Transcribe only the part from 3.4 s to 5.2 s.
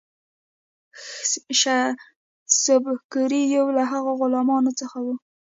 یو له هغو غلامانو څخه وو.